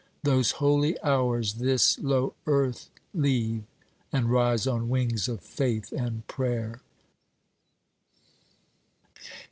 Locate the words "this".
1.59-1.99